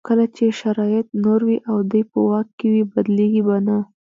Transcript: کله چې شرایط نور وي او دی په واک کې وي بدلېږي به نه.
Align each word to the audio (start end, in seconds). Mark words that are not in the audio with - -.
کله 0.07 0.25
چې 0.35 0.45
شرایط 0.61 1.07
نور 1.23 1.39
وي 1.47 1.57
او 1.69 1.77
دی 1.91 2.01
په 2.11 2.17
واک 2.27 2.47
کې 2.57 2.67
وي 2.73 2.83
بدلېږي 2.93 3.41
به 3.47 3.57
نه. 3.67 3.77